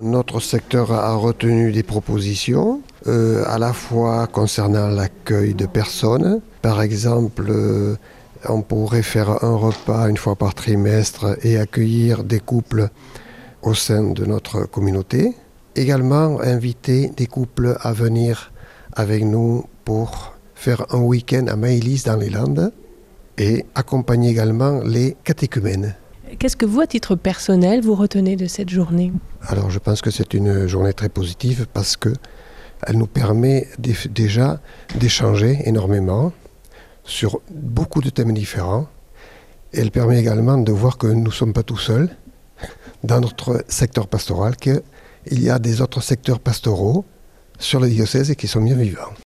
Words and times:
Notre 0.00 0.38
secteur 0.38 0.92
a 0.92 1.16
retenu 1.16 1.72
des 1.72 1.82
propositions, 1.82 2.82
euh, 3.08 3.42
à 3.48 3.58
la 3.58 3.72
fois 3.72 4.28
concernant 4.28 4.86
l'accueil 4.86 5.54
de 5.54 5.66
personnes. 5.66 6.40
Par 6.62 6.82
exemple, 6.82 7.46
euh, 7.48 7.96
on 8.48 8.62
pourrait 8.62 9.02
faire 9.02 9.42
un 9.42 9.56
repas 9.56 10.08
une 10.08 10.16
fois 10.16 10.36
par 10.36 10.54
trimestre 10.54 11.36
et 11.42 11.58
accueillir 11.58 12.22
des 12.22 12.38
couples 12.38 12.90
au 13.62 13.74
sein 13.74 14.04
de 14.04 14.24
notre 14.24 14.66
communauté. 14.66 15.34
Également, 15.74 16.40
inviter 16.42 17.08
des 17.16 17.26
couples 17.26 17.76
à 17.80 17.92
venir 17.92 18.52
avec 18.92 19.24
nous 19.24 19.64
pour 19.84 20.34
faire 20.54 20.86
un 20.94 21.00
week-end 21.00 21.46
à 21.48 21.56
Maïlis 21.56 22.04
dans 22.06 22.18
les 22.18 22.30
Landes 22.30 22.72
et 23.36 23.66
accompagner 23.74 24.30
également 24.30 24.80
les 24.84 25.16
catéchumènes. 25.24 25.96
Qu'est-ce 26.38 26.56
que 26.56 26.66
vous, 26.66 26.80
à 26.80 26.86
titre 26.86 27.16
personnel, 27.16 27.80
vous 27.80 27.96
retenez 27.96 28.36
de 28.36 28.46
cette 28.46 28.68
journée? 28.68 29.12
Alors 29.42 29.70
je 29.70 29.80
pense 29.80 30.00
que 30.00 30.12
c'est 30.12 30.34
une 30.34 30.68
journée 30.68 30.92
très 30.92 31.08
positive 31.08 31.66
parce 31.72 31.96
que 31.96 32.12
elle 32.86 32.96
nous 32.96 33.08
permet 33.08 33.66
déjà 33.78 34.60
d'échanger 35.00 35.58
énormément 35.64 36.32
sur 37.02 37.40
beaucoup 37.50 38.00
de 38.00 38.10
thèmes 38.10 38.32
différents. 38.32 38.86
Et 39.72 39.80
elle 39.80 39.90
permet 39.90 40.20
également 40.20 40.58
de 40.58 40.70
voir 40.70 40.96
que 40.96 41.08
nous 41.08 41.24
ne 41.24 41.30
sommes 41.32 41.52
pas 41.52 41.64
tout 41.64 41.76
seuls 41.76 42.08
dans 43.02 43.20
notre 43.20 43.64
secteur 43.66 44.06
pastoral, 44.06 44.54
qu'il 44.56 44.82
y 45.26 45.50
a 45.50 45.58
des 45.58 45.80
autres 45.80 46.00
secteurs 46.00 46.38
pastoraux 46.38 47.04
sur 47.58 47.80
le 47.80 47.88
diocèse 47.88 48.30
et 48.30 48.36
qui 48.36 48.46
sont 48.46 48.60
bien 48.60 48.76
vivants. 48.76 49.12